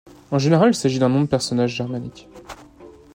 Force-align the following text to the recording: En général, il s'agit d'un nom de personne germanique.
En 0.31 0.39
général, 0.39 0.71
il 0.71 0.73
s'agit 0.73 0.97
d'un 0.97 1.09
nom 1.09 1.21
de 1.21 1.27
personne 1.27 1.67
germanique. 1.67 2.27